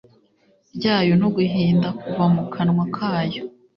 [0.75, 3.41] Ryayo no guhinda kuva mu kanwa kayo